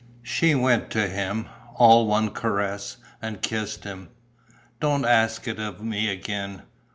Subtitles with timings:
[0.23, 4.09] She went to him, all one caress, and kissed him:
[4.79, 6.63] "Don't ask it of me again.